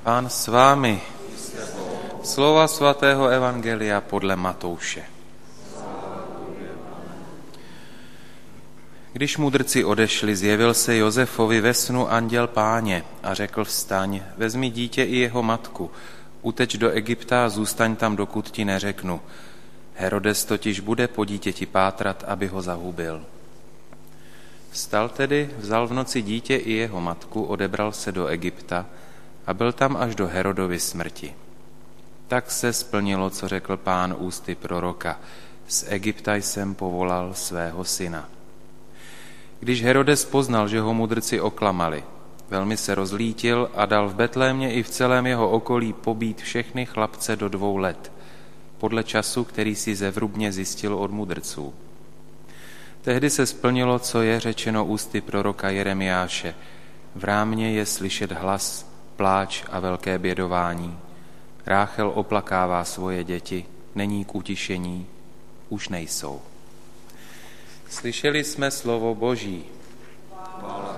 [0.00, 0.96] Pán s vámi.
[2.24, 5.04] Slova svatého Evangelia podle Matouše.
[9.12, 15.04] Když mudrci odešli, zjevil se Josefovi ve snu anděl páně a řekl vstaň, vezmi dítě
[15.04, 15.90] i jeho matku,
[16.42, 19.20] uteč do Egypta a zůstaň tam, dokud ti neřeknu.
[19.94, 23.24] Herodes totiž bude po dítěti pátrat, aby ho zahubil.
[24.70, 28.86] Vstal tedy, vzal v noci dítě i jeho matku, odebral se do Egypta
[29.50, 31.34] a byl tam až do Herodovy smrti.
[32.28, 35.20] Tak se splnilo, co řekl pán ústy proroka.
[35.68, 38.28] Z Egypta jsem povolal svého syna.
[39.60, 42.04] Když Herodes poznal, že ho mudrci oklamali,
[42.50, 47.36] velmi se rozlítil a dal v Betlémě i v celém jeho okolí pobít všechny chlapce
[47.36, 48.12] do dvou let,
[48.78, 51.74] podle času, který si zevrubně zjistil od mudrců.
[53.02, 56.54] Tehdy se splnilo, co je řečeno ústy proroka Jeremiáše.
[57.14, 58.89] V rámě je slyšet hlas,
[59.20, 60.98] pláč a velké bědování.
[61.66, 65.06] Ráchel oplakává svoje děti, není k utišení,
[65.68, 66.40] už nejsou.
[67.88, 69.64] Slyšeli jsme slovo Boží.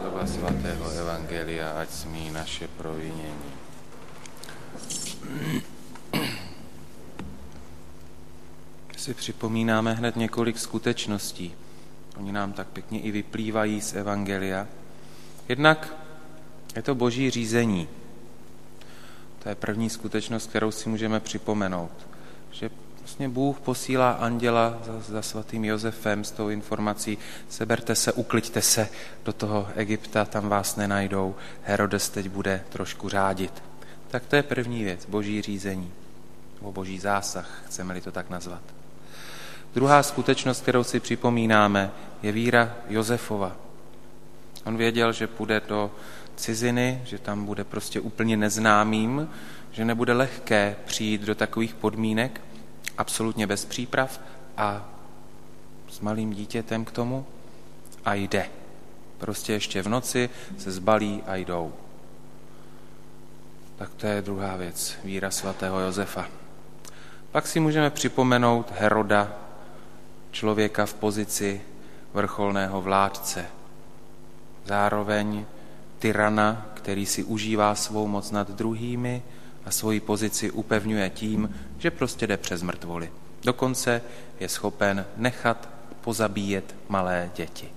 [0.00, 3.52] Slova svatého Evangelia, ať smí naše provinění.
[8.96, 11.54] Si připomínáme hned několik skutečností.
[12.16, 14.66] Oni nám tak pěkně i vyplývají z Evangelia.
[15.48, 15.94] Jednak
[16.76, 17.88] je to boží řízení.
[19.42, 22.06] To je první skutečnost, kterou si můžeme připomenout.
[22.50, 28.62] Že vlastně Bůh posílá anděla za, za svatým Josefem s tou informací, seberte se, ukliďte
[28.62, 28.88] se
[29.24, 33.62] do toho Egypta, tam vás nenajdou, Herodes teď bude trošku řádit.
[34.08, 35.92] Tak to je první věc, boží řízení,
[36.60, 38.62] nebo boží zásah, chceme-li to tak nazvat.
[39.74, 41.90] Druhá skutečnost, kterou si připomínáme,
[42.22, 43.67] je víra Josefova.
[44.68, 45.90] On věděl, že půjde do
[46.36, 49.30] ciziny, že tam bude prostě úplně neznámým,
[49.72, 52.40] že nebude lehké přijít do takových podmínek,
[52.98, 54.20] absolutně bez příprav
[54.56, 54.88] a
[55.88, 57.26] s malým dítětem k tomu
[58.04, 58.48] a jde.
[59.18, 61.72] Prostě ještě v noci se zbalí a jdou.
[63.76, 66.28] Tak to je druhá věc, víra svatého Josefa.
[67.32, 69.32] Pak si můžeme připomenout Heroda,
[70.30, 71.60] člověka v pozici
[72.14, 73.57] vrcholného vládce.
[74.64, 75.46] Zároveň
[75.98, 79.22] tyrana, který si užívá svou moc nad druhými
[79.64, 83.12] a svoji pozici upevňuje tím, že prostě jde přes mrtvoly.
[83.44, 84.02] Dokonce
[84.40, 85.68] je schopen nechat
[86.00, 87.68] pozabíjet malé děti.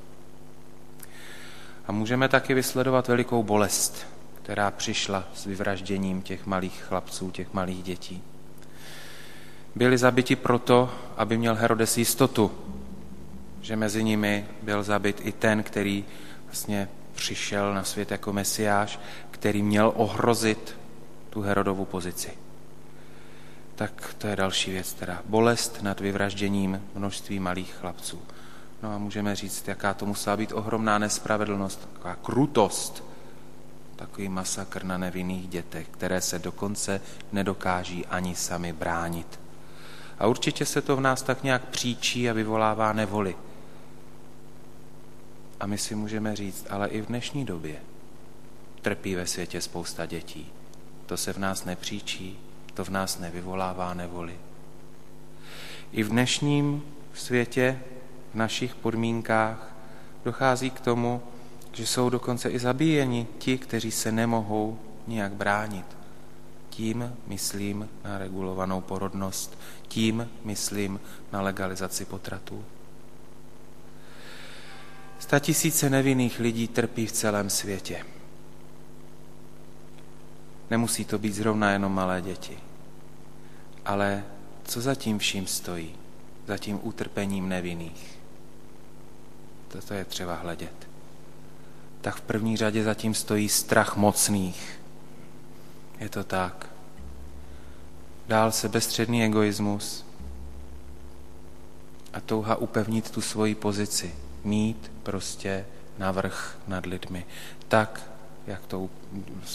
[1.88, 4.08] A můžeme taky vysledovat velikou bolest,
[4.44, 8.24] která přišla s vyvražděním těch malých chlapců, těch malých dětí.
[9.76, 12.52] Byli zabiti proto, aby měl Herodes jistotu,
[13.62, 16.06] že mezi nimi byl zabit i ten, který
[16.52, 19.00] vlastně přišel na svět jako mesiáš,
[19.32, 20.78] který měl ohrozit
[21.30, 22.32] tu Herodovu pozici.
[23.76, 28.22] Tak to je další věc, teda bolest nad vyvražděním množství malých chlapců.
[28.84, 33.04] No a můžeme říct, jaká to musela být ohromná nespravedlnost, taková krutost,
[33.96, 37.02] takový masakr na nevinných dětech, které se dokonce
[37.32, 39.40] nedokáží ani sami bránit.
[40.20, 43.36] A určitě se to v nás tak nějak příčí a vyvolává nevoli.
[45.62, 47.76] A my si můžeme říct, ale i v dnešní době
[48.82, 50.52] trpí ve světě spousta dětí.
[51.06, 52.40] To se v nás nepříčí,
[52.74, 54.40] to v nás nevyvolává nevoli.
[55.92, 56.84] I v dnešním
[57.14, 57.80] světě,
[58.34, 59.76] v našich podmínkách,
[60.26, 61.22] dochází k tomu,
[61.72, 65.86] že jsou dokonce i zabíjeni ti, kteří se nemohou nijak bránit.
[66.70, 69.58] Tím myslím na regulovanou porodnost,
[69.88, 71.00] tím myslím
[71.32, 72.66] na legalizaci potratů.
[75.32, 78.06] Sta tisíce nevinných lidí trpí v celém světě.
[80.70, 82.60] Nemusí to být zrovna jenom malé děti.
[83.86, 84.24] Ale
[84.64, 85.96] co za tím vším stojí?
[86.48, 88.20] Za tím utrpením nevinných.
[89.68, 90.88] Toto je třeba hledět.
[92.02, 94.80] Tak v první řadě zatím stojí strach mocných.
[96.00, 96.70] Je to tak.
[98.28, 100.06] Dál se bezstředný egoismus
[102.14, 105.66] a touha upevnit tu svoji pozici mít prostě
[105.98, 107.26] navrh nad lidmi.
[107.68, 108.12] Tak,
[108.48, 108.90] jak to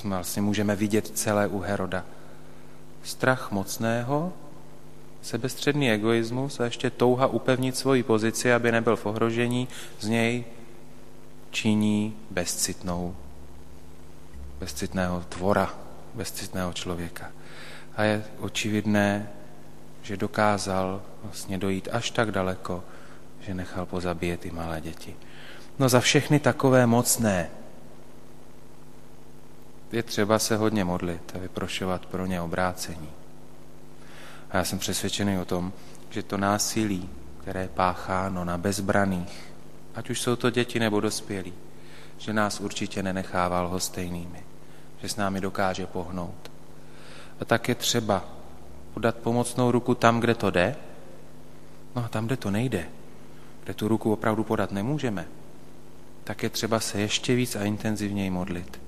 [0.05, 2.05] vlastně můžeme vidět celé u Heroda.
[3.03, 4.33] Strach mocného,
[5.23, 9.69] sebestředný egoismus a ještě touha upevnit svoji pozici, aby nebyl v ohrožení,
[10.01, 10.45] z něj
[11.51, 13.17] činí bezcitnou,
[14.61, 15.75] bezcitného tvora,
[16.15, 17.33] bezcitného člověka.
[17.97, 19.29] A je očividné,
[20.03, 22.85] že dokázal vlastně dojít až tak daleko,
[23.47, 25.17] že nechal pozabíjet i malé děti.
[25.79, 27.51] No za všechny takové mocné
[29.93, 33.09] je třeba se hodně modlit a vyprošovat pro ně obrácení.
[34.51, 35.73] A já jsem přesvědčený o tom,
[36.11, 37.09] že to násilí,
[37.41, 39.53] které je pácháno na bezbraných,
[39.95, 41.53] ať už jsou to děti nebo dospělí,
[42.19, 44.43] že nás určitě nenechával hostejnými,
[45.03, 46.51] že s námi dokáže pohnout.
[47.41, 48.25] A tak je třeba
[48.95, 50.77] podat pomocnou ruku tam, kde to jde,
[51.97, 52.89] no a tam, kde to nejde,
[53.67, 55.27] kde tu ruku opravdu podat nemůžeme,
[56.25, 58.81] tak je třeba se ještě víc a intenzivněji modlit.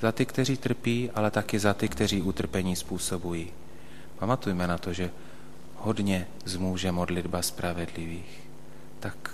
[0.00, 3.50] Za ty, kteří trpí, ale taky za ty, kteří utrpení způsobují.
[4.18, 5.10] Pamatujme na to, že
[5.76, 8.40] hodně zmůže modlitba spravedlivých.
[9.00, 9.30] Tak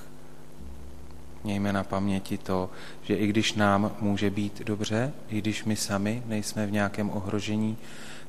[1.44, 2.70] mějme na paměti to,
[3.02, 7.78] že i když nám může být dobře, i když my sami nejsme v nějakém ohrožení,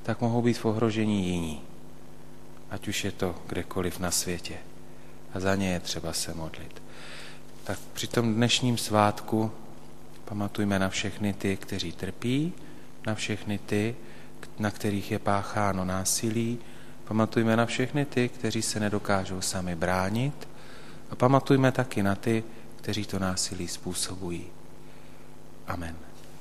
[0.03, 1.61] tak mohou být v ohrožení jiní.
[2.69, 4.72] Ať už je to kdekoliv na světě.
[5.33, 6.81] A za ně je třeba se modlit.
[7.63, 9.51] Tak při tom dnešním svátku
[10.25, 12.53] pamatujme na všechny ty, kteří trpí,
[13.07, 13.95] na všechny ty,
[14.59, 16.59] na kterých je pácháno násilí,
[17.07, 20.47] pamatujme na všechny ty, kteří se nedokážou sami bránit
[21.09, 22.43] a pamatujme taky na ty,
[22.75, 24.45] kteří to násilí způsobují.
[25.67, 26.12] Amen.